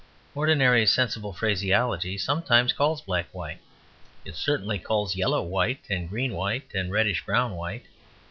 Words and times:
Ordinary 0.33 0.87
sensible 0.87 1.31
phraseology 1.31 2.17
sometimes 2.17 2.73
calls 2.73 3.03
black 3.03 3.27
white, 3.31 3.59
it 4.25 4.33
certainly 4.33 4.79
calls 4.79 5.15
yellow 5.15 5.43
white 5.43 5.81
and 5.91 6.09
green 6.09 6.33
white 6.33 6.71
and 6.73 6.91
reddish 6.91 7.23
brown 7.23 7.55
white. 7.55 7.85